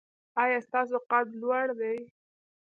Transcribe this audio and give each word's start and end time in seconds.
ایا 0.41 0.59
ستاسو 0.67 0.97
قد 1.09 1.27
لوړ 1.41 1.65
دی؟ 1.79 1.97